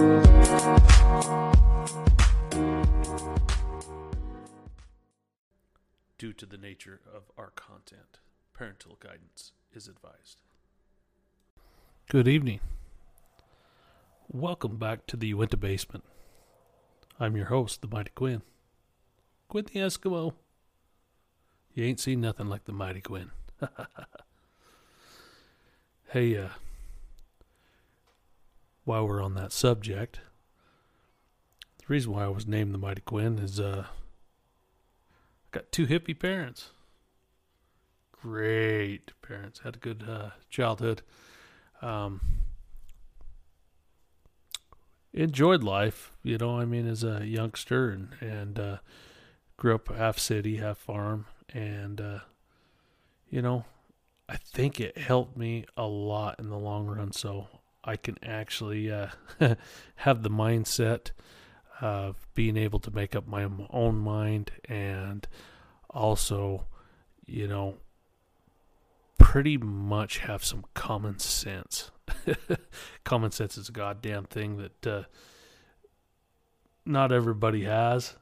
[0.00, 0.06] Due
[6.32, 8.20] to the nature of our content,
[8.54, 10.40] parental guidance is advised.
[12.08, 12.60] Good evening.
[14.32, 16.04] Welcome back to the Uinta Basement.
[17.18, 18.40] I'm your host, the Mighty Quinn.
[19.48, 20.32] Quinn the Eskimo.
[21.74, 23.32] You ain't seen nothing like the Mighty Quinn.
[26.08, 26.48] hey, uh,
[28.90, 30.18] while we're on that subject,
[31.78, 36.18] the reason why I was named the Mighty Quinn is, uh, I got two hippie
[36.18, 36.70] parents.
[38.10, 39.60] Great parents.
[39.60, 41.02] Had a good uh, childhood.
[41.80, 42.20] Um,
[45.12, 46.58] enjoyed life, you know.
[46.58, 48.76] I mean, as a youngster, and and uh,
[49.56, 52.18] grew up half city, half farm, and uh,
[53.30, 53.66] you know,
[54.28, 57.12] I think it helped me a lot in the long run.
[57.12, 57.46] So
[57.90, 59.08] I can actually uh,
[59.96, 61.10] have the mindset
[61.80, 65.26] of being able to make up my own mind and
[65.88, 66.66] also,
[67.26, 67.78] you know,
[69.18, 71.90] pretty much have some common sense.
[73.04, 75.02] common sense is a goddamn thing that uh,
[76.86, 78.14] not everybody has.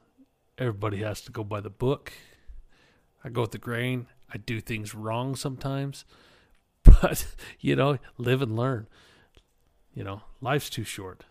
[0.57, 2.11] Everybody has to go by the book.
[3.23, 4.07] I go with the grain.
[4.33, 6.05] I do things wrong sometimes,
[6.83, 7.27] but
[7.59, 8.87] you know, live and learn.
[9.99, 11.25] You know, life's too short.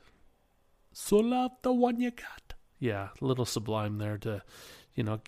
[0.92, 2.52] So love the one you got.
[2.78, 4.42] Yeah, a little sublime there to,
[4.94, 5.22] you know,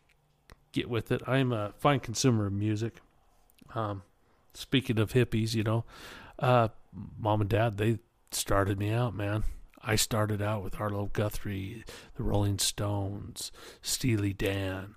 [0.73, 1.23] get with it.
[1.27, 3.01] I'm a fine consumer of music.
[3.75, 4.03] Um,
[4.53, 5.87] speaking of hippies, you know,
[6.39, 6.69] uh,
[7.19, 9.45] mom and dad, they started me out, man.
[9.83, 11.83] I started out with Arlo Guthrie,
[12.17, 14.97] the Rolling Stones, Steely Dan.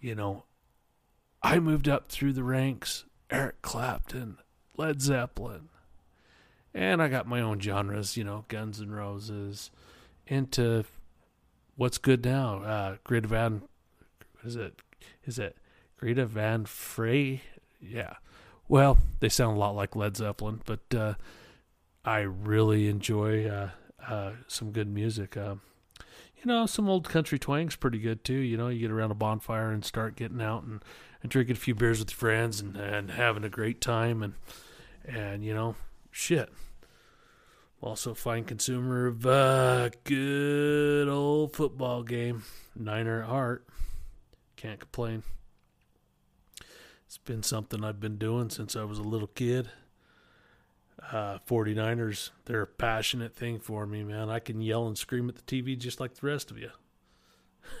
[0.00, 0.44] You know,
[1.42, 4.38] I moved up through the ranks, Eric Clapton,
[4.76, 5.70] Led Zeppelin.
[6.74, 9.70] And I got my own genres, you know, Guns and Roses,
[10.26, 10.84] into
[11.76, 12.62] what's good now.
[12.62, 13.62] Uh, Greta Van,
[14.44, 14.74] is it?
[15.24, 15.56] Is it
[15.96, 17.42] Greta Van Frey?
[17.80, 18.14] Yeah.
[18.68, 21.14] Well, they sound a lot like Led Zeppelin, but uh,
[22.04, 23.70] I really enjoy uh,
[24.06, 25.36] uh, some good music.
[25.36, 25.56] Uh,
[26.36, 28.34] you know, some old country twang's pretty good too.
[28.34, 30.82] You know, you get around a bonfire and start getting out and,
[31.22, 34.34] and drinking a few beers with your friends and, and having a great time and
[35.04, 35.74] and you know,
[36.10, 36.50] shit.
[37.82, 42.42] Also, fine consumer of uh, good old football game,
[42.76, 43.66] Niner heart.
[44.56, 45.22] Can't complain.
[47.06, 49.70] It's been something I've been doing since I was a little kid.
[51.10, 54.28] Uh, 49ers, they're a passionate thing for me, man.
[54.28, 56.70] I can yell and scream at the TV just like the rest of you.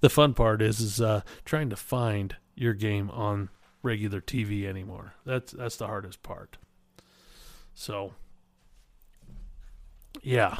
[0.00, 3.48] the fun part is is uh, trying to find your game on
[3.82, 5.14] regular TV anymore.
[5.24, 6.58] That's that's the hardest part.
[7.80, 8.14] So,
[10.20, 10.56] yeah,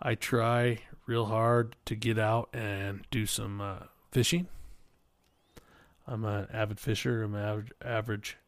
[0.00, 3.80] I try real hard to get out and do some uh,
[4.10, 4.48] fishing
[6.06, 7.22] I'm an avid fisher.
[7.22, 8.38] I'm an average,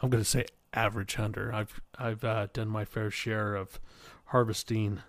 [0.00, 1.52] I'm going to say average hunter.
[1.52, 3.78] I've I've uh, done my fair share of
[4.26, 5.02] harvesting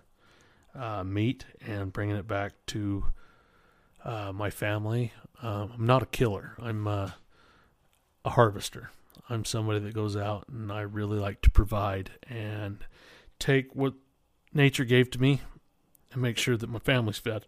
[0.74, 3.06] uh, meat and bringing it back to
[4.04, 5.14] uh, my family.
[5.42, 6.52] Um, I'm not a killer.
[6.58, 7.12] I'm uh,
[8.26, 8.90] a harvester.
[9.28, 12.84] I'm somebody that goes out and I really like to provide and
[13.38, 13.94] take what
[14.52, 15.42] nature gave to me
[16.12, 17.46] and make sure that my family's fed.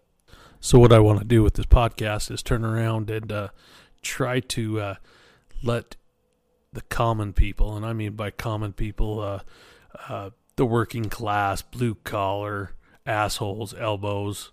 [0.60, 3.48] So what I want to do with this podcast is turn around and uh,
[4.02, 4.94] try to uh,
[5.62, 5.96] let
[6.72, 9.40] the common people, and I mean by common people, uh,
[10.08, 12.72] uh, the working class, blue collar,
[13.06, 14.50] assholes, elbows,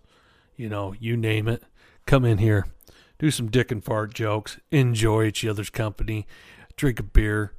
[0.56, 1.64] you know, you name it,
[2.06, 2.68] come in here,
[3.20, 6.26] do some dick and fart jokes, enjoy each other's company,
[6.76, 7.54] drink a beer,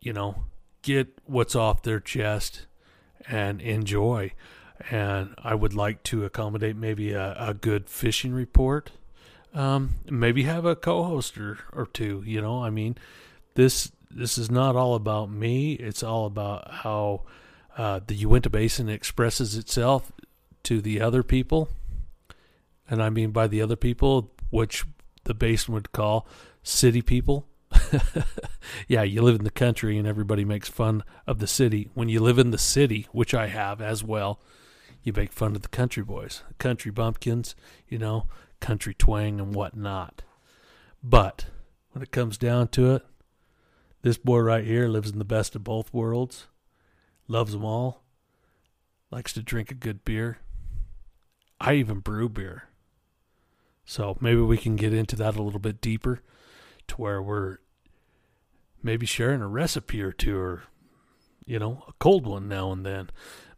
[0.00, 0.44] you know,
[0.82, 2.66] get what's off their chest
[3.28, 4.32] and enjoy.
[4.90, 8.92] And I would like to accommodate maybe a, a good fishing report
[9.54, 12.22] um, maybe have a co-hoster or, two.
[12.24, 12.96] You know, I mean,
[13.54, 15.72] this this is not all about me.
[15.74, 17.22] It's all about how
[17.76, 20.12] uh, the Uinta Basin expresses itself
[20.64, 21.68] to the other people,
[22.88, 24.84] and I mean by the other people, which
[25.24, 26.26] the basin would call
[26.62, 27.46] city people.
[28.88, 31.88] yeah, you live in the country and everybody makes fun of the city.
[31.94, 34.40] When you live in the city, which I have as well,
[35.02, 37.54] you make fun of the country boys, country bumpkins,
[37.88, 38.26] you know,
[38.60, 40.22] country twang and whatnot.
[41.02, 41.46] But
[41.92, 43.02] when it comes down to it,
[44.02, 46.46] this boy right here lives in the best of both worlds,
[47.28, 48.02] loves them all,
[49.10, 50.38] likes to drink a good beer.
[51.60, 52.64] I even brew beer.
[53.84, 56.22] So maybe we can get into that a little bit deeper
[56.88, 57.58] to where we're
[58.82, 60.62] maybe sharing a recipe or two or,
[61.44, 63.10] you know, a cold one now and then.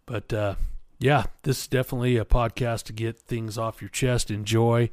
[0.07, 0.55] But uh,
[0.99, 4.91] yeah, this is definitely a podcast to get things off your chest, enjoy,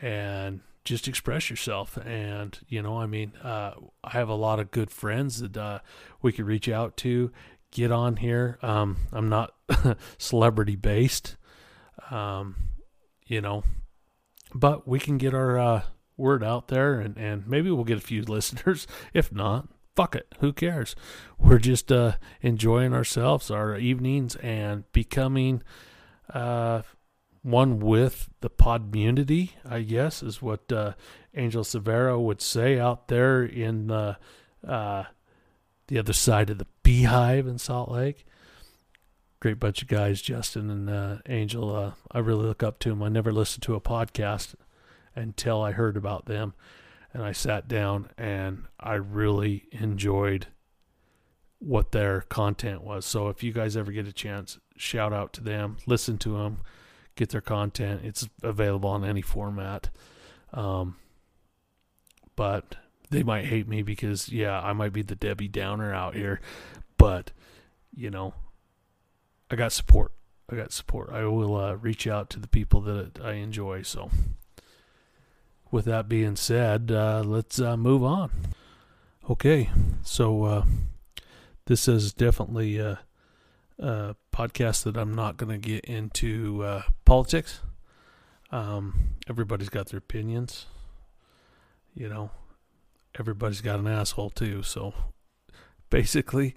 [0.00, 1.96] and just express yourself.
[1.98, 3.72] And, you know, I mean, uh,
[4.02, 5.80] I have a lot of good friends that uh,
[6.22, 7.30] we could reach out to,
[7.70, 8.58] get on here.
[8.62, 9.54] Um, I'm not
[10.18, 11.36] celebrity based,
[12.10, 12.56] um,
[13.26, 13.64] you know,
[14.54, 15.82] but we can get our uh,
[16.18, 18.86] word out there and, and maybe we'll get a few listeners.
[19.14, 20.34] If not, fuck it.
[20.40, 20.94] Who cares?
[21.38, 22.12] We're just uh,
[22.42, 25.62] enjoying ourselves, our evenings, and becoming
[26.32, 26.82] uh,
[27.42, 30.92] one with the pod community, I guess, is what uh,
[31.34, 34.18] Angel Severo would say out there in the
[34.66, 35.04] uh,
[35.86, 38.26] the other side of the beehive in Salt Lake.
[39.40, 41.74] Great bunch of guys, Justin and uh, Angel.
[41.74, 43.02] Uh, I really look up to them.
[43.02, 44.54] I never listened to a podcast
[45.18, 46.54] until I heard about them,
[47.12, 50.46] and I sat down and I really enjoyed
[51.58, 53.04] what their content was.
[53.04, 56.58] So if you guys ever get a chance, shout out to them, listen to them
[57.18, 58.02] get their content.
[58.04, 59.90] It's available on any format.
[60.54, 60.96] Um,
[62.36, 62.76] but
[63.10, 66.40] they might hate me because, yeah, I might be the Debbie Downer out here.
[66.96, 67.32] But,
[67.94, 68.34] you know,
[69.50, 70.12] I got support.
[70.50, 71.10] I got support.
[71.12, 73.82] I will uh, reach out to the people that I enjoy.
[73.82, 74.10] So,
[75.70, 78.30] with that being said, uh, let's uh, move on.
[79.28, 79.70] Okay,
[80.02, 80.64] so uh,
[81.66, 83.00] this is definitely a,
[83.80, 87.60] uh, podcast that I'm not going to get into uh, politics.
[88.50, 90.66] Um, everybody's got their opinions.
[91.94, 92.30] You know,
[93.18, 94.62] everybody's got an asshole too.
[94.62, 94.94] So
[95.90, 96.54] basically,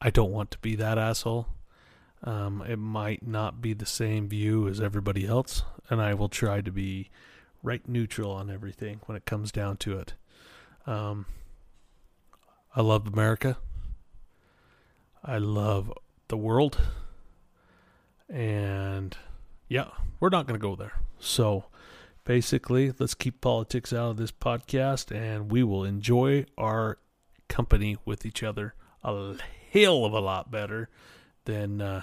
[0.00, 1.48] I don't want to be that asshole.
[2.24, 6.60] Um, it might not be the same view as everybody else, and I will try
[6.60, 7.10] to be
[7.62, 10.14] right neutral on everything when it comes down to it.
[10.86, 11.26] Um,
[12.74, 13.56] I love America.
[15.24, 15.92] I love
[16.28, 16.78] the world.
[18.28, 19.16] And
[19.68, 19.88] yeah,
[20.20, 21.00] we're not going to go there.
[21.18, 21.64] So
[22.24, 26.98] basically, let's keep politics out of this podcast and we will enjoy our
[27.48, 28.74] company with each other
[29.06, 29.36] a
[29.72, 30.88] hell of a lot better
[31.44, 32.02] than uh,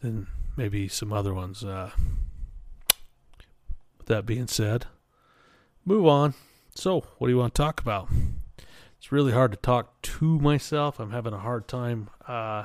[0.00, 0.26] than
[0.56, 1.64] maybe some other ones.
[1.64, 1.90] Uh,
[4.06, 4.86] that being said,
[5.84, 6.34] move on.
[6.74, 8.08] So, what do you want to talk about?
[8.98, 10.98] It's really hard to talk to myself.
[10.98, 12.64] I'm having a hard time uh,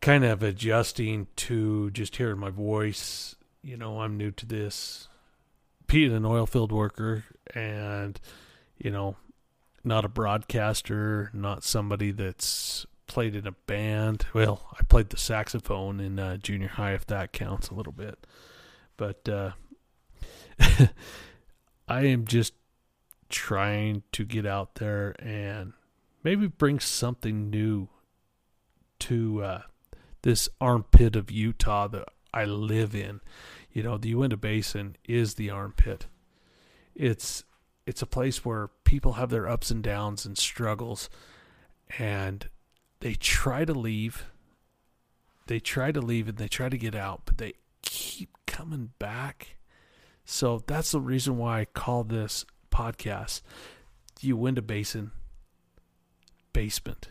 [0.00, 3.34] kind of adjusting to just hearing my voice.
[3.62, 5.08] You know, I'm new to this.
[5.86, 7.24] Being an oil field worker
[7.54, 8.20] and,
[8.78, 9.16] you know,
[9.82, 14.26] not a broadcaster, not somebody that's played in a band.
[14.34, 18.26] Well, I played the saxophone in uh, junior high, if that counts a little bit.
[18.96, 19.50] But uh,
[21.88, 22.54] I am just
[23.28, 25.72] trying to get out there and
[26.22, 27.88] maybe bring something new
[29.00, 29.62] to uh,
[30.22, 33.20] this armpit of Utah that I live in.
[33.72, 36.06] You know, the Uinta Basin is the armpit.
[36.94, 37.44] It's
[37.86, 41.08] it's a place where people have their ups and downs and struggles
[41.98, 42.48] and
[43.00, 44.26] they try to leave.
[45.46, 49.56] They try to leave and they try to get out, but they keep coming back.
[50.30, 53.42] So that's the reason why I call this podcast
[54.20, 55.10] the Uinta Basin
[56.52, 57.08] Basement.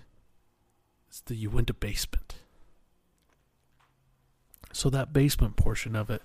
[1.10, 2.36] It's the Uinta Basement.
[4.72, 6.22] So that basement portion of it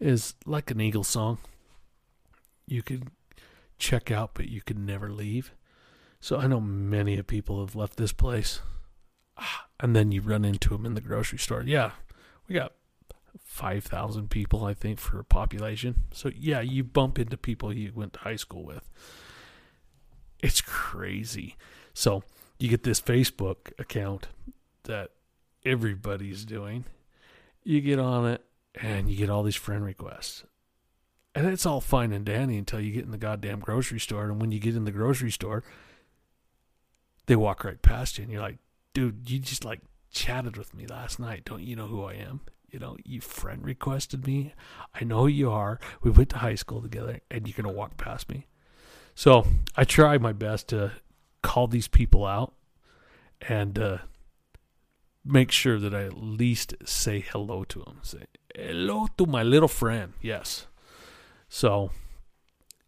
[0.00, 1.36] is like an Eagle song.
[2.66, 3.08] You could
[3.78, 5.52] check out, but you could never leave.
[6.18, 8.60] So I know many of people have left this place,
[9.36, 11.62] ah, and then you run into them in the grocery store.
[11.62, 11.90] Yeah,
[12.48, 12.72] we got
[13.44, 16.02] five thousand people, I think, for a population.
[16.12, 18.88] So yeah, you bump into people you went to high school with.
[20.40, 21.56] It's crazy.
[21.94, 22.24] So
[22.58, 24.28] you get this Facebook account
[24.84, 25.10] that
[25.64, 26.84] everybody's doing
[27.64, 30.44] you get on it and you get all these friend requests.
[31.34, 34.24] And it's all fine and dandy until you get in the goddamn grocery store.
[34.24, 35.64] And when you get in the grocery store,
[37.26, 38.58] they walk right past you and you're like,
[38.92, 41.44] dude, you just like chatted with me last night.
[41.44, 42.40] Don't you know who I am?
[42.72, 44.54] You know, you friend requested me.
[44.94, 45.78] I know who you are.
[46.02, 48.46] We went to high school together and you're to walk past me.
[49.14, 50.92] So I try my best to
[51.42, 52.54] call these people out
[53.46, 53.98] and uh,
[55.22, 57.98] make sure that I at least say hello to them.
[58.00, 58.24] Say
[58.54, 60.14] hello to my little friend.
[60.22, 60.66] Yes.
[61.50, 61.90] So,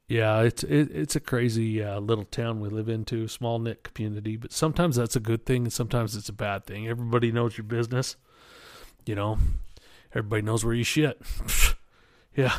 [0.08, 4.38] yeah, it's it, it's a crazy uh, little town we live into, small knit community.
[4.38, 6.88] But sometimes that's a good thing, and sometimes it's a bad thing.
[6.88, 8.16] Everybody knows your business.
[9.04, 9.38] You know,
[10.14, 11.20] everybody knows where you shit.
[12.36, 12.56] yeah,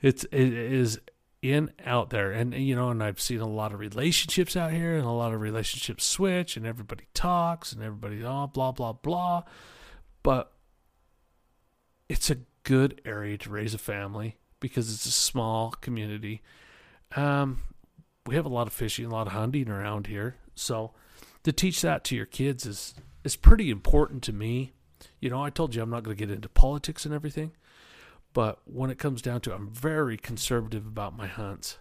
[0.00, 1.00] it's it is
[1.42, 2.32] in out there.
[2.32, 5.34] And you know and i've seen a lot of relationships out here and a lot
[5.34, 9.42] of relationships switch and everybody talks and everybody oh blah blah blah.
[10.22, 10.52] But
[12.08, 16.42] it's a good area to raise a family because it's a small community.
[17.16, 17.60] Um,
[18.26, 20.36] we have a lot of fishing a lot of hunting around here.
[20.54, 20.92] So
[21.44, 22.94] to teach that to your kids is
[23.24, 24.72] is pretty important to me
[25.20, 27.52] you know i told you i'm not going to get into politics and everything
[28.32, 31.78] but when it comes down to it, I'm very conservative about my hunts.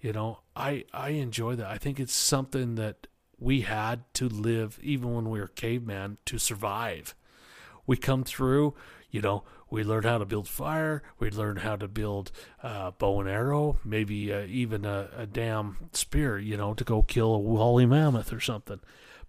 [0.00, 1.66] You know, I I enjoy that.
[1.66, 3.06] I think it's something that
[3.38, 7.14] we had to live even when we were caveman to survive.
[7.86, 8.74] We come through,
[9.10, 12.32] you know, we learn how to build fire, we learn how to build
[12.62, 17.02] uh, bow and arrow, maybe uh, even a, a damn spear, you know, to go
[17.02, 18.80] kill a woolly mammoth or something.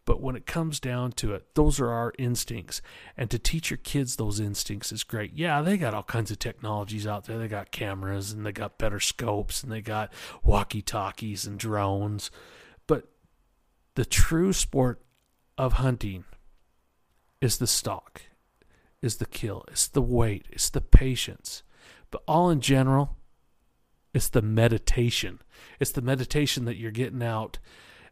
[0.07, 2.81] But when it comes down to it, those are our instincts.
[3.17, 5.33] And to teach your kids those instincts is great.
[5.33, 7.37] Yeah, they got all kinds of technologies out there.
[7.37, 10.13] They got cameras and they got better scopes and they got
[10.45, 12.31] walkie talkies and drones.
[12.87, 13.09] But
[13.95, 15.01] the true sport
[15.57, 16.23] of hunting
[17.41, 18.21] is the stalk,
[19.01, 21.63] is the kill, it's the wait, it's the patience.
[22.11, 23.17] But all in general,
[24.13, 25.41] it's the meditation.
[25.81, 27.59] It's the meditation that you're getting out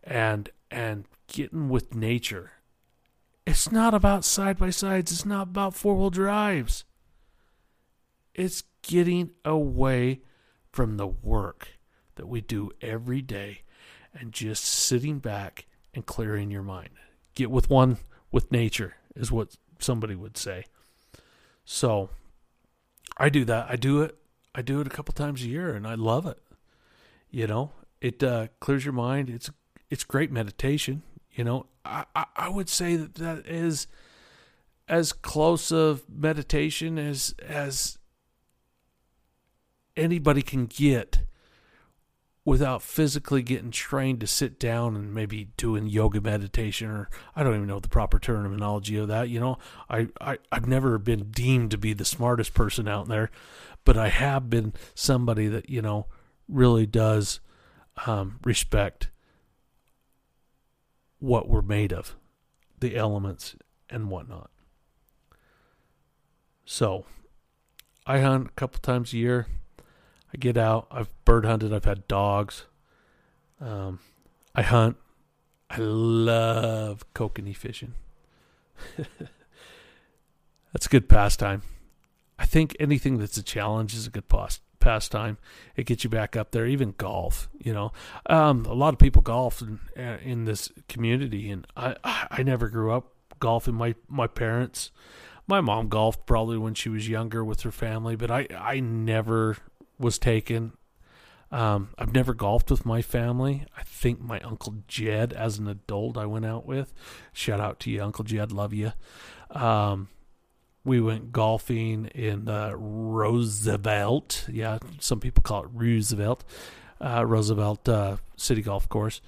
[0.04, 2.52] and and getting with nature.
[3.48, 6.84] It's not about side by sides, it's not about four wheel drives.
[8.34, 10.20] It's getting away
[10.74, 11.80] from the work
[12.16, 13.62] that we do every day
[14.14, 16.90] and just sitting back and clearing your mind.
[17.34, 17.98] Get with one
[18.32, 20.66] with nature, is what somebody would say.
[21.64, 22.10] So
[23.18, 23.68] I do that.
[23.70, 24.18] I do it.
[24.54, 26.40] I do it a couple times a year and I love it.
[27.30, 29.30] You know, it uh, clears your mind.
[29.30, 29.50] It's
[29.90, 31.04] it's great meditation.
[31.34, 33.88] You know, I, I would say that that is
[34.88, 37.98] as close of meditation as as
[39.98, 41.20] anybody can get
[42.46, 47.56] without physically getting trained to sit down and maybe doing yoga meditation or I don't
[47.56, 49.30] even know the proper terminology of that.
[49.30, 49.58] You know,
[49.90, 53.32] I, I, I've never been deemed to be the smartest person out there,
[53.84, 56.06] but I have been somebody that, you know,
[56.48, 57.40] really does
[58.06, 59.10] um, respect
[61.26, 62.16] what we're made of,
[62.80, 63.56] the elements
[63.90, 64.52] and whatnot.
[66.64, 67.06] So,
[68.06, 69.48] I hunt a couple times a year.
[70.34, 70.88] I get out.
[70.92, 71.74] I've bird hunted.
[71.74, 72.66] I've had dogs.
[73.60, 74.00] Um,
[74.54, 74.98] I hunt.
[75.70, 77.96] I love kokanee fishing.
[80.74, 81.64] that's a good pastime.
[82.38, 85.40] I think anything that's a challenge is a good past pastime.
[85.76, 86.68] It gets you back up there.
[86.68, 87.92] Even golf, you know,
[88.28, 92.70] um, a lot of people golf in, uh, in this community, and I I never
[92.70, 93.74] grew up golfing.
[93.74, 94.92] My my parents,
[95.48, 99.58] my mom golfed probably when she was younger with her family, but I I never
[100.00, 100.74] was taken.
[101.52, 103.66] Um, I've never golfed with my family.
[103.78, 106.94] I think my uncle Jed, as an adult, I went out with.
[107.34, 108.52] Shout out to you, Uncle Jed.
[108.52, 108.94] Love you.
[109.52, 110.10] Um,
[110.86, 114.48] we went golfing in uh, Roosevelt.
[114.50, 116.46] Yeah, some people call it Roosevelt,
[117.02, 119.20] uh, Roosevelt uh, City Golf Course.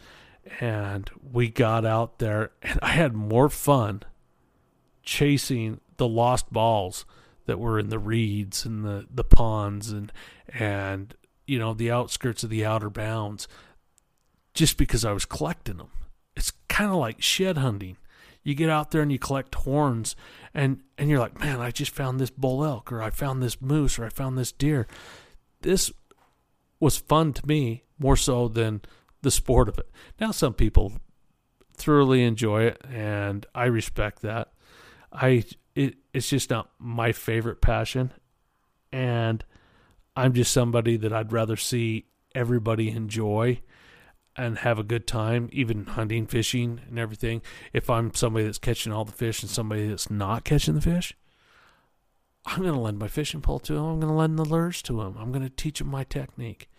[0.61, 4.03] And we got out there, and I had more fun
[5.03, 7.05] chasing the lost balls
[7.47, 10.11] that were in the reeds and the, the ponds and
[10.53, 11.15] and
[11.47, 13.47] you know the outskirts of the outer bounds
[14.53, 15.89] just because I was collecting them.
[16.35, 17.97] It's kind of like shed hunting
[18.47, 20.15] you get out there and you collect horns
[20.53, 23.61] and and you're like man i just found this bull elk or i found this
[23.61, 24.87] moose or i found this deer.
[25.61, 25.91] This
[26.79, 28.83] was fun to me more so than
[29.21, 29.89] the sport of it.
[30.21, 30.93] Now some people
[31.75, 34.53] thoroughly enjoy it and i respect that.
[35.11, 35.43] I
[35.75, 38.13] it, it's just not my favorite passion
[38.93, 39.43] and
[40.15, 43.59] i'm just somebody that i'd rather see everybody enjoy
[44.37, 47.41] and have a good time, even hunting, fishing, and everything.
[47.73, 51.15] If I'm somebody that's catching all the fish and somebody that's not catching the fish,
[52.45, 53.83] I'm going to lend my fishing pole to them.
[53.83, 55.17] I'm going to lend the lures to them.
[55.19, 56.69] I'm going to teach them my technique.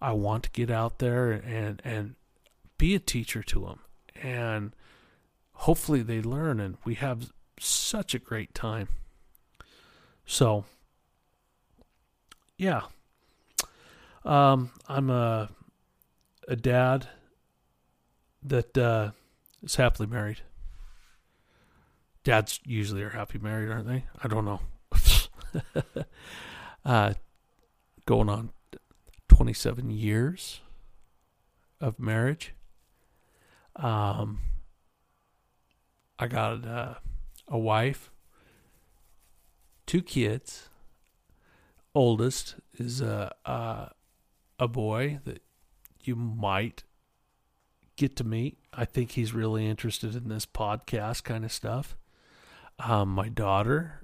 [0.00, 2.14] I want to get out there and and
[2.78, 3.80] be a teacher to them,
[4.22, 4.76] and
[5.52, 6.60] hopefully they learn.
[6.60, 8.88] And we have such a great time.
[10.26, 10.66] So,
[12.58, 12.82] yeah,
[14.24, 15.48] um, I'm a
[16.48, 17.08] a dad
[18.42, 19.10] that uh,
[19.62, 20.40] is happily married.
[22.24, 24.04] Dads usually are happy married, aren't they?
[24.22, 24.60] I don't know.
[26.84, 27.14] uh,
[28.04, 28.50] going on
[29.28, 30.60] 27 years
[31.80, 32.52] of marriage.
[33.76, 34.40] Um,
[36.18, 36.94] I got uh,
[37.48, 38.10] a wife,
[39.86, 40.68] two kids.
[41.94, 43.88] Oldest is a, uh,
[44.58, 45.42] a boy that
[46.06, 46.84] you might
[47.96, 48.58] get to meet.
[48.72, 51.96] I think he's really interested in this podcast kind of stuff.
[52.78, 54.02] Um, my daughter,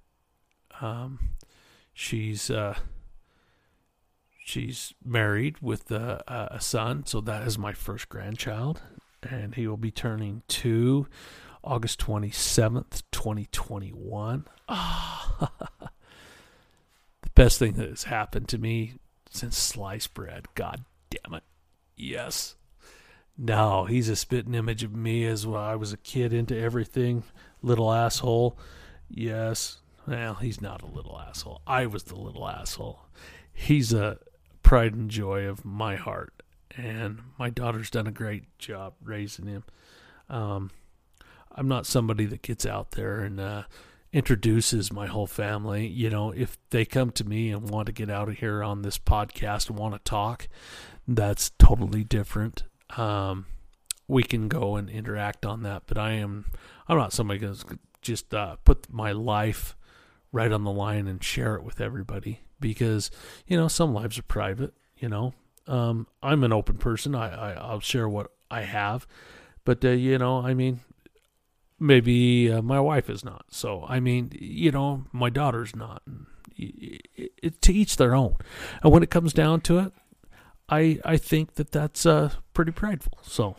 [0.80, 1.18] um,
[1.92, 2.76] she's uh,
[4.44, 8.80] she's married with a, a son, so that is my first grandchild,
[9.23, 11.06] and he will be turning two
[11.62, 14.47] August twenty seventh, twenty twenty one.
[14.68, 15.50] the
[17.35, 18.94] best thing that has happened to me
[19.30, 20.47] since sliced bread.
[20.54, 21.42] God damn it.
[22.02, 22.56] Yes.
[23.38, 25.62] No, he's a spitting image of me as well.
[25.62, 27.23] I was a kid into everything.
[27.62, 28.59] Little asshole.
[29.09, 29.78] Yes.
[30.06, 31.62] Well, he's not a little asshole.
[31.64, 33.06] I was the little asshole.
[33.52, 34.18] He's a
[34.64, 36.42] pride and joy of my heart.
[36.76, 39.64] And my daughter's done a great job raising him.
[40.28, 40.71] Um,
[41.52, 43.62] I'm not somebody that gets out there and uh,
[44.12, 45.87] introduces my whole family.
[45.87, 48.83] You know, if they come to me and want to get out of here on
[48.83, 50.49] this podcast and want to talk,
[51.09, 52.64] that's totally different.
[52.97, 53.47] Um,
[54.07, 56.47] we can go and interact on that, but I am
[56.88, 57.64] I'm not somebody that's
[58.02, 59.76] just uh, put my life
[60.33, 63.11] right on the line and share it with everybody because
[63.47, 64.75] you know some lives are private.
[64.99, 65.35] You know,
[65.66, 67.14] um, I'm an open person.
[67.14, 69.07] I, I I'll share what I have,
[69.64, 70.81] but uh, you know, I mean,
[71.83, 73.47] maybe uh, my wife is not.
[73.51, 76.03] So I mean, you know, my daughter's not.
[76.57, 78.37] It, it, it, to each their own.
[78.83, 79.93] And when it comes down to it,
[80.69, 83.19] I I think that that's uh, pretty prideful.
[83.23, 83.57] So,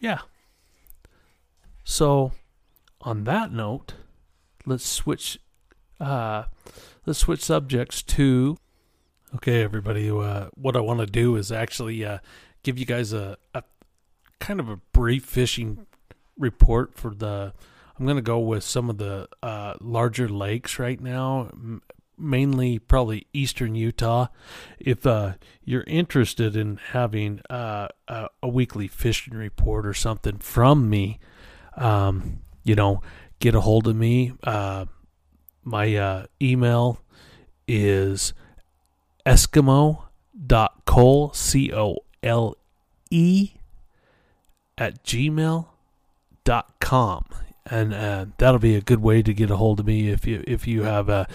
[0.00, 0.20] yeah.
[1.84, 2.32] So,
[3.00, 3.94] on that note,
[4.66, 5.38] let's switch.
[6.00, 6.44] Uh,
[7.06, 8.58] let's switch subjects to.
[9.36, 10.10] Okay, everybody.
[10.10, 12.18] Uh, what I want to do is actually uh,
[12.62, 13.62] give you guys a, a
[14.40, 15.86] kind of a brief fishing
[16.38, 17.52] report for the.
[17.98, 21.50] I'm going to go with some of the uh, larger lakes right now,
[22.16, 24.28] mainly probably eastern Utah.
[24.78, 25.32] If uh,
[25.64, 31.18] you're interested in having uh, a, a, weekly fishing report or something from me,
[31.76, 33.02] um, you know,
[33.40, 34.32] get a hold of me.
[34.44, 34.84] Uh,
[35.64, 37.00] my uh, email
[37.66, 38.32] is
[39.26, 42.56] eskimo.cole, C O L
[43.10, 43.50] E,
[44.76, 45.66] at gmail.com
[47.70, 50.42] and uh, that'll be a good way to get a hold of me if you
[50.46, 51.28] if you have a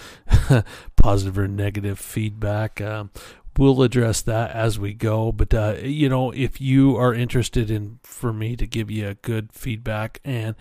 [1.02, 2.80] positive or negative feedback.
[2.80, 3.10] Um,
[3.56, 5.32] we'll address that as we go.
[5.32, 9.14] But uh, you know, if you are interested in for me to give you a
[9.14, 10.54] good feedback, and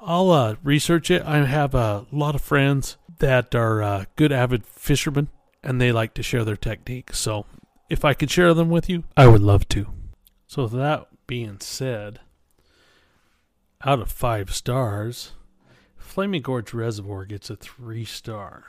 [0.00, 1.22] I'll uh, research it.
[1.22, 5.28] I have a lot of friends that are uh, good avid fishermen,
[5.62, 7.18] and they like to share their techniques.
[7.18, 7.46] So
[7.88, 9.86] if I could share them with you, I would love to.
[10.46, 12.20] So that being said
[13.82, 15.32] out of five stars,
[15.96, 18.64] Flaming Gorge Reservoir gets a three star.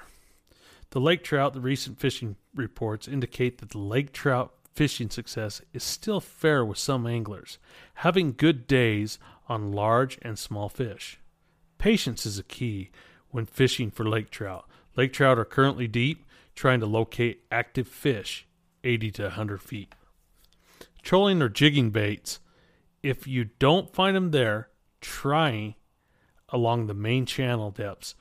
[0.92, 5.84] The lake trout, the recent fishing reports indicate that the lake trout fishing success is
[5.84, 7.58] still fair with some anglers,
[7.96, 9.20] having good days
[9.50, 11.20] on large and small fish.
[11.78, 12.90] Patience is a key
[13.32, 14.66] when fishing for lake trout.
[14.96, 18.48] Lake trout are currently deep, trying to locate active fish
[18.84, 19.94] 80 to 100 feet.
[21.02, 22.40] Trolling or jigging baits,
[23.04, 24.70] if you don't find them there,
[25.02, 25.76] trying
[26.50, 28.16] along the main channel depths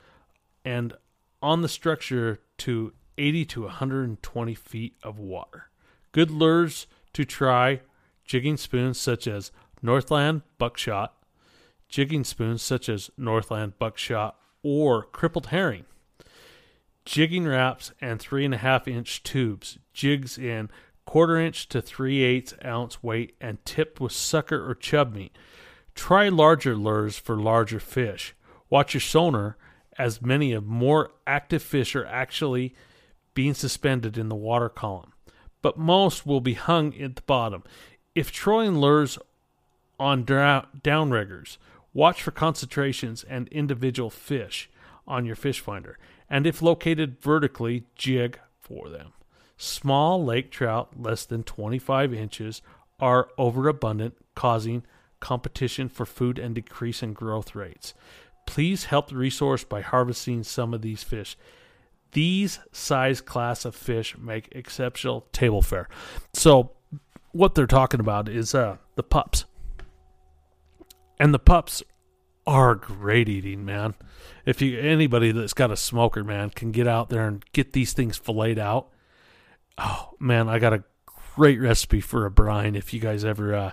[0.64, 0.94] and
[1.42, 5.70] on the structure to 80 to 120 feet of water.
[6.12, 7.80] Good lures to try
[8.24, 11.14] jigging spoons such as Northland buckshot,
[11.88, 15.84] jigging spoons such as Northland buckshot or crippled herring,
[17.04, 20.70] jigging wraps and three and a half inch tubes, jigs in
[21.06, 25.36] quarter inch to three eighths ounce weight and tipped with sucker or chub meat.
[25.94, 28.34] Try larger lures for larger fish.
[28.68, 29.56] Watch your sonar
[29.98, 32.74] as many of more active fish are actually
[33.34, 35.12] being suspended in the water column,
[35.62, 37.62] but most will be hung at the bottom.
[38.14, 39.18] If trolling lures
[39.98, 41.58] on downriggers,
[41.92, 44.70] watch for concentrations and individual fish
[45.06, 45.98] on your fish finder,
[46.28, 49.12] and if located vertically, jig for them.
[49.56, 52.62] Small lake trout less than 25 inches
[52.98, 54.82] are overabundant, causing
[55.20, 57.94] competition for food and decrease in growth rates.
[58.46, 61.36] Please help the resource by harvesting some of these fish.
[62.12, 65.88] These size class of fish make exceptional table fare.
[66.32, 66.72] So,
[67.32, 69.44] what they're talking about is uh, the pups.
[71.20, 71.82] And the pups
[72.46, 73.94] are great eating, man.
[74.44, 77.92] If you anybody that's got a smoker, man, can get out there and get these
[77.92, 78.88] things filleted out.
[79.78, 80.82] Oh man, I got a
[81.36, 82.74] great recipe for a brine.
[82.74, 83.70] If you guys ever uh,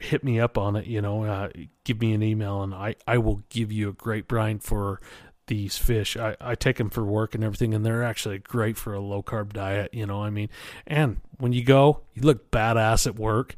[0.00, 1.50] hit me up on it, you know, uh,
[1.84, 5.00] give me an email and I, I will give you a great brine for
[5.46, 6.16] these fish.
[6.16, 9.22] I, I take them for work and everything, and they're actually great for a low
[9.22, 9.92] carb diet.
[9.92, 10.48] You know, I mean,
[10.86, 13.56] and when you go, you look badass at work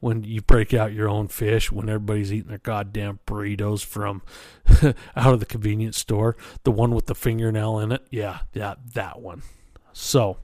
[0.00, 4.22] when you break out your own fish when everybody's eating their goddamn burritos from
[5.16, 9.20] out of the convenience store the one with the fingernail in it yeah yeah that
[9.20, 9.42] one
[9.92, 10.38] so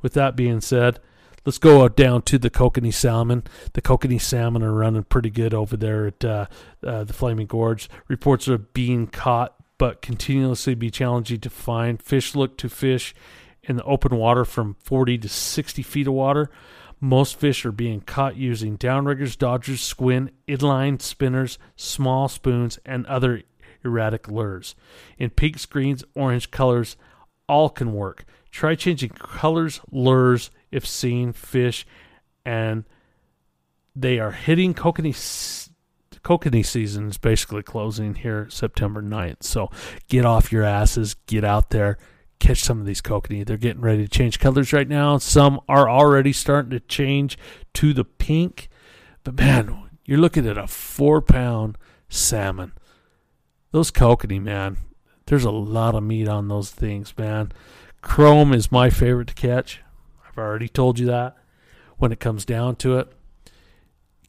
[0.00, 0.98] with that being said
[1.46, 5.76] let's go down to the kokanee salmon the kokanee salmon are running pretty good over
[5.76, 6.46] there at uh,
[6.84, 12.34] uh, the flaming gorge reports are being caught but continuously be challenging to find fish
[12.34, 13.14] look to fish
[13.62, 16.50] in the open water from 40 to 60 feet of water
[17.00, 23.42] most fish are being caught using downriggers, dodgers, squid, inline spinners, small spoons, and other
[23.84, 24.74] erratic lures.
[25.18, 26.96] In pinks, greens, orange colors,
[27.48, 28.24] all can work.
[28.50, 31.86] Try changing colors, lures, if seeing fish,
[32.44, 32.84] and
[33.94, 35.70] they are hitting kokanee.
[36.22, 39.44] Kokanee season is basically closing here September 9th.
[39.44, 39.70] So
[40.08, 41.98] get off your asses, get out there,
[42.40, 43.46] catch some of these kokanee.
[43.46, 45.18] They're getting ready to change colors right now.
[45.18, 47.38] Some are already starting to change
[47.74, 48.68] to the pink.
[49.22, 52.72] But man, you're looking at a four pound salmon.
[53.70, 54.78] Those kokanee, man,
[55.26, 57.52] there's a lot of meat on those things, man.
[58.02, 59.80] Chrome is my favorite to catch.
[60.36, 61.36] I've already told you that.
[61.96, 63.10] When it comes down to it,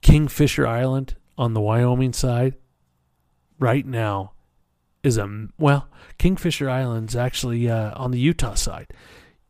[0.01, 2.55] Kingfisher Island on the Wyoming side,
[3.59, 4.31] right now,
[5.03, 5.89] is a well.
[6.17, 8.87] Kingfisher Island's actually uh, on the Utah side.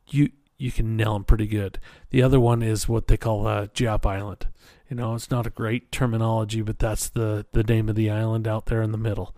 [0.08, 1.80] You you can nail them pretty good.
[2.10, 4.48] The other one is what they call uh, Giap Island.
[4.90, 8.48] You know, it's not a great terminology, but that's the the name of the island
[8.48, 9.36] out there in the middle.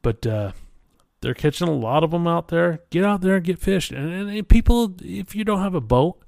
[0.00, 0.52] But uh,
[1.20, 2.80] they're catching a lot of them out there.
[2.88, 3.90] Get out there and get fish.
[3.90, 6.23] And, and, and people, if you don't have a boat,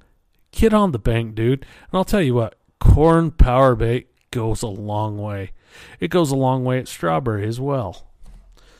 [0.56, 1.60] get on the bank, dude.
[1.62, 5.52] And I'll tell you what, corn power bait goes a long way.
[6.00, 8.08] It goes a long way at Strawberry as well.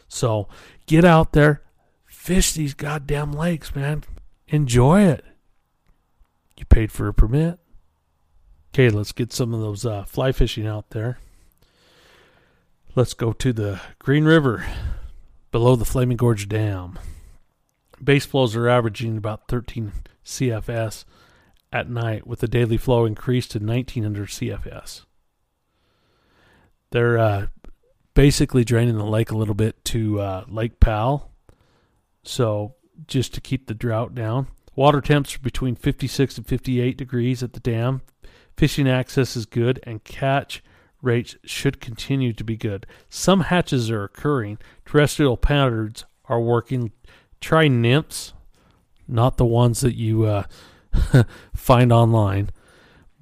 [0.09, 0.49] So
[0.87, 1.63] get out there,
[2.07, 4.05] fish these goddamn lakes, man.
[4.49, 5.25] Enjoy it.
[6.57, 7.59] You paid for a permit.
[8.73, 11.19] Okay, let's get some of those uh, fly fishing out there.
[12.95, 14.65] Let's go to the Green River
[15.51, 16.99] below the Flaming Gorge Dam.
[18.03, 19.93] Base flows are averaging about 13
[20.25, 21.05] CFS
[21.73, 25.05] at night, with the daily flow increased to 1900 CFS.
[26.91, 27.47] They're uh,
[28.15, 31.31] basically draining the lake a little bit to uh, Lake Powell.
[32.23, 32.75] So
[33.07, 34.49] just to keep the drought down.
[34.75, 38.03] Water temps are between 56 and 58 degrees at the dam.
[38.57, 40.63] Fishing access is good and catch
[41.03, 42.87] rates should continue to be good.
[43.09, 44.59] Some hatches are occurring.
[44.85, 46.93] Terrestrial patterns are working.
[47.41, 48.33] Try nymphs,
[49.07, 50.45] not the ones that you uh,
[51.55, 52.51] find online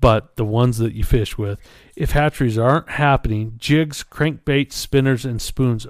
[0.04, 1.58] but the ones that you fish with.
[1.96, 5.86] If hatcheries aren't happening, jigs, crankbaits, spinners, and spoons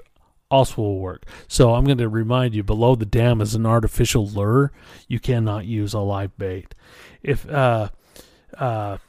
[0.49, 1.25] also will work.
[1.49, 4.71] So I'm going to remind you below the dam is an artificial lure.
[5.09, 6.73] You cannot use a live bait.
[7.23, 7.89] If uh,
[8.57, 8.99] uh,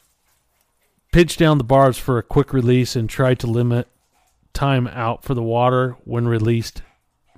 [1.13, 3.87] pinch down the barbs for a quick release and try to limit
[4.55, 6.83] time out for the water when released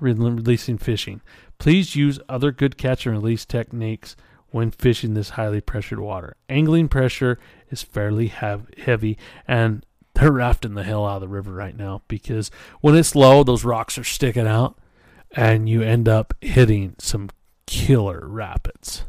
[0.01, 1.20] releasing fishing.
[1.59, 4.16] Please use other good catch and release techniques
[4.51, 6.37] when fishing this highly pressured water.
[6.49, 7.39] Angling pressure
[7.71, 9.85] is fairly heavy, and
[10.15, 13.65] they're rafting the hell out of the river right now because when it's low, those
[13.65, 14.79] rocks are sticking out,
[15.33, 17.29] and you end up hitting some
[17.67, 19.05] killer rapids.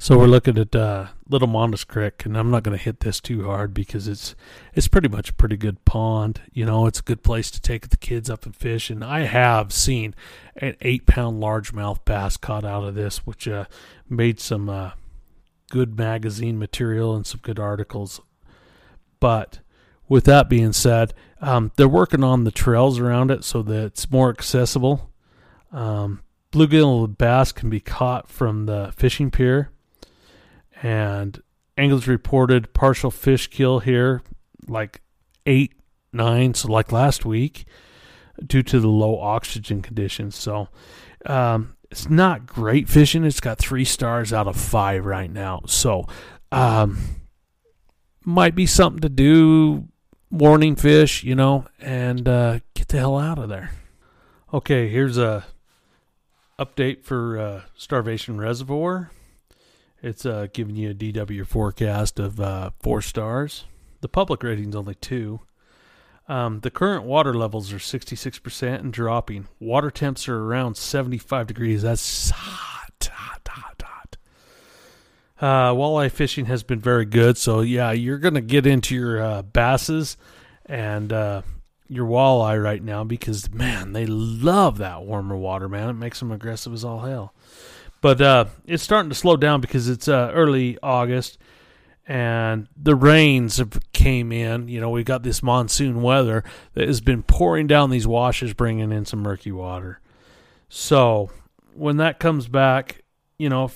[0.00, 3.20] So we're looking at uh, Little Mondas Creek, and I'm not going to hit this
[3.20, 4.36] too hard because it's
[4.72, 6.40] it's pretty much a pretty good pond.
[6.52, 8.90] You know, it's a good place to take the kids up and fish.
[8.90, 10.14] And I have seen
[10.54, 13.64] an eight pound largemouth bass caught out of this, which uh,
[14.08, 14.92] made some uh,
[15.68, 18.20] good magazine material and some good articles.
[19.18, 19.58] But
[20.08, 24.12] with that being said, um, they're working on the trails around it so that it's
[24.12, 25.10] more accessible.
[25.72, 29.72] Um, bluegill bass can be caught from the fishing pier
[30.82, 31.42] and
[31.76, 34.22] anglers reported partial fish kill here,
[34.66, 35.00] like
[35.46, 35.72] eight,
[36.12, 37.64] nine, so like last week,
[38.44, 40.36] due to the low oxygen conditions.
[40.36, 40.68] So
[41.26, 43.24] um, it's not great fishing.
[43.24, 45.62] It's got three stars out of five right now.
[45.66, 46.06] So
[46.52, 46.98] um,
[48.24, 49.88] might be something to do.
[50.30, 53.70] Warning fish, you know, and uh, get the hell out of there.
[54.52, 55.46] Okay, here's a
[56.58, 59.10] update for uh, Starvation Reservoir.
[60.02, 63.64] It's uh, giving you a DW forecast of uh, four stars.
[64.00, 65.40] The public rating's only two.
[66.28, 69.48] Um, the current water levels are 66% and dropping.
[69.58, 71.82] Water temps are around 75 degrees.
[71.82, 74.16] That's hot, hot, hot, hot.
[75.40, 77.38] Uh, walleye fishing has been very good.
[77.38, 80.16] So, yeah, you're going to get into your uh, basses
[80.66, 81.42] and uh,
[81.88, 85.88] your walleye right now because man, they love that warmer water, man.
[85.88, 87.34] It makes them aggressive as all hell.
[88.00, 91.38] But uh, it's starting to slow down because it's uh, early August
[92.08, 94.68] and the rains have came in.
[94.68, 98.90] You know, we got this monsoon weather that has been pouring down these washes, bringing
[98.90, 100.00] in some murky water.
[100.70, 101.30] So
[101.74, 103.02] when that comes back,
[103.36, 103.70] you know,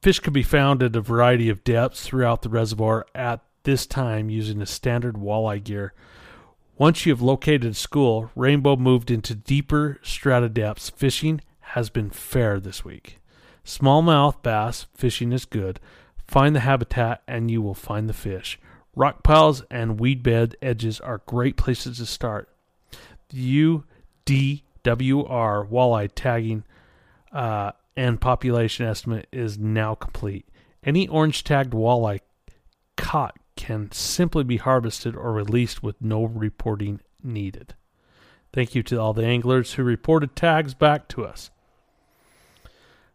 [0.00, 4.30] fish could be found at a variety of depths throughout the reservoir at this time
[4.30, 5.92] using a standard walleye gear.
[6.78, 10.88] Once you have located school, Rainbow moved into deeper strata depths.
[10.88, 13.18] Fishing has been fair this week.
[13.64, 15.80] Smallmouth bass fishing is good.
[16.26, 18.58] Find the habitat and you will find the fish.
[18.94, 22.48] Rock piles and weed bed edges are great places to start.
[23.30, 23.82] The
[24.26, 26.64] UDWR walleye tagging
[27.32, 30.46] uh, and population estimate is now complete.
[30.84, 32.20] Any orange tagged walleye
[32.96, 37.74] caught can simply be harvested or released with no reporting needed.
[38.52, 41.50] Thank you to all the anglers who reported tags back to us.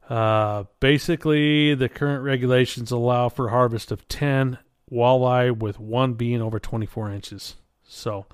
[0.09, 4.57] Uh, basically, the current regulations allow for harvest of 10
[4.91, 7.55] walleye, with one being over 24 inches.
[7.83, 8.25] So,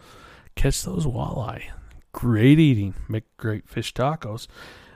[0.56, 1.64] catch those walleye.
[2.12, 2.94] Great eating.
[3.10, 4.48] Make great fish tacos.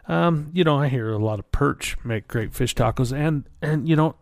[0.07, 3.89] Um, you know, I hear a lot of perch make great fish tacos, and and
[3.89, 4.15] you know,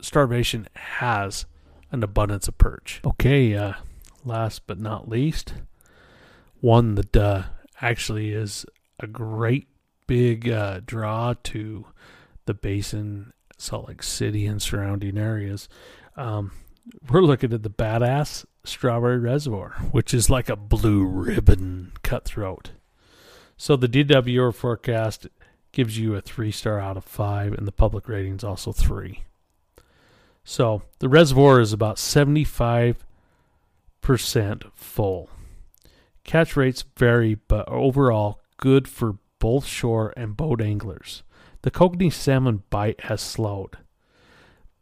[0.00, 1.46] starvation has
[1.92, 3.00] an abundance of perch.
[3.04, 3.74] Okay, uh,
[4.24, 5.54] last but not least,
[6.60, 7.42] one that uh,
[7.80, 8.66] actually is
[8.98, 9.68] a great
[10.10, 11.86] big uh, draw to
[12.44, 15.68] the basin, Salt Lake City, and surrounding areas.
[16.16, 16.50] Um,
[17.08, 22.72] we're looking at the badass Strawberry Reservoir, which is like a blue ribbon cutthroat.
[23.56, 25.28] So the DWR forecast
[25.70, 29.22] gives you a three star out of five, and the public rating is also three.
[30.42, 32.96] So the reservoir is about 75%
[34.74, 35.30] full.
[36.24, 41.24] Catch rates vary, but overall good for both shore and boat anglers.
[41.62, 43.78] The Kokanee salmon bite has slowed.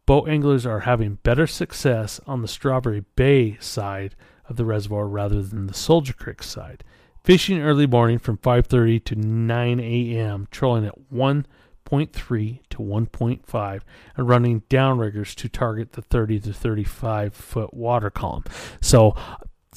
[0.04, 4.14] Boat anglers are having better success on the Strawberry Bay side
[4.48, 6.84] of the reservoir rather than the Soldier Creek side.
[7.22, 13.80] Fishing early morning from 5:30 to 9 a.m., trolling at 1.3 to 1.5,
[14.16, 18.44] and running downriggers to target the 30 to 35 foot water column.
[18.80, 19.14] So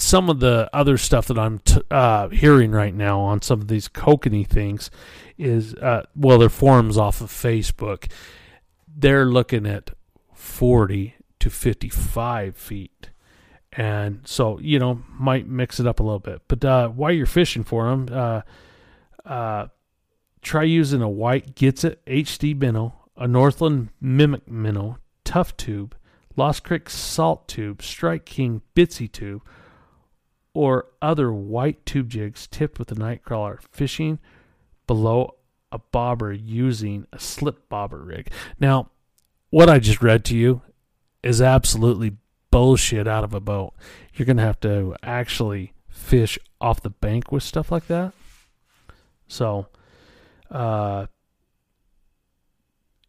[0.02, 3.68] some of the other stuff that I'm t- uh, hearing right now on some of
[3.68, 4.90] these kokanee things
[5.38, 8.12] is uh, well, they're forums off of Facebook.
[8.88, 9.92] They're looking at
[10.34, 13.10] 40 to 55 feet.
[13.74, 16.42] And so, you know, might mix it up a little bit.
[16.48, 18.42] But uh, while you're fishing for them, uh,
[19.26, 19.68] uh,
[20.42, 25.96] try using a white Gitzit HD minnow, a Northland Mimic minnow, Tough Tube,
[26.36, 29.42] Lost Creek Salt Tube, Strike King Bitsy Tube,
[30.54, 34.20] or other white tube jigs tipped with a night crawler, fishing
[34.88, 35.36] below
[35.72, 38.30] a bobber using a slip bobber rig.
[38.60, 38.90] Now,
[39.50, 40.62] what I just read to you
[41.24, 42.18] is absolutely
[42.52, 43.74] bullshit out of a boat.
[44.14, 48.14] You're going to have to actually fish off the bank with stuff like that.
[49.28, 49.68] So,
[50.50, 51.08] uh,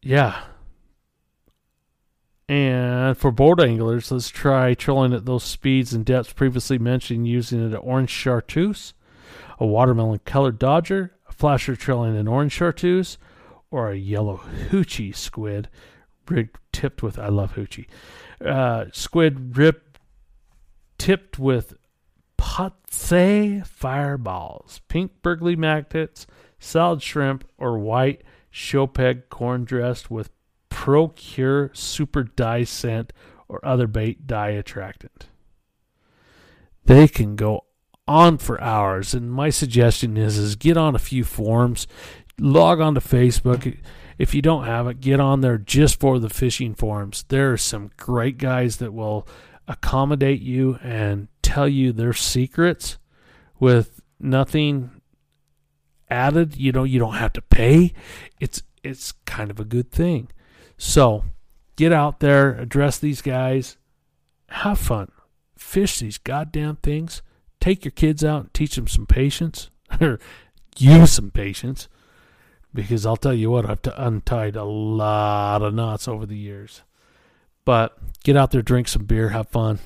[0.01, 0.43] yeah,
[2.53, 7.63] and for board anglers, let's try trolling at those speeds and depths previously mentioned using
[7.63, 8.93] an orange chartreuse,
[9.59, 13.17] a watermelon colored dodger, a flasher trolling an orange chartreuse,
[13.71, 15.71] or a yellow hoochie squid
[16.29, 17.87] rigged tipped with I love hoochie.
[18.45, 19.81] Uh, squid rib
[20.99, 21.73] tipped with
[22.37, 26.27] Pautzke fireballs, pink burgly magnets,
[26.59, 30.29] salad shrimp, or white shoepeg corn dressed with
[30.73, 33.13] Procure Super Dye Scent
[33.47, 35.27] or other bait dye attractant.
[36.87, 37.67] They can go
[38.09, 41.87] on for hours, and my suggestion is is get on a few forums,
[42.41, 43.79] log on to Facebook.
[44.19, 47.25] If you don't have it, get on there just for the fishing forums.
[47.29, 49.29] There are some great guys that will
[49.69, 52.99] accommodate you and tell you their secrets
[53.61, 55.03] with nothing
[56.11, 56.57] added.
[56.57, 57.93] You know, you don't have to pay.
[58.41, 60.29] It's it's kind of a good thing.
[60.85, 61.25] So
[61.77, 63.77] get out there, address these guys,
[64.49, 65.13] have fun,
[65.57, 67.23] fish these goddamn things.
[67.61, 70.19] Take your kids out and teach them some patience, or
[70.77, 71.89] use some patience,
[72.75, 76.83] because I'll tell you what, I've t- untied a lot of knots over the years.
[77.65, 79.79] But get out there, drink some beer, have fun.